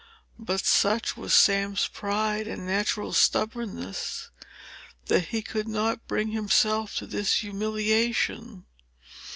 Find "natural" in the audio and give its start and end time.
2.65-3.13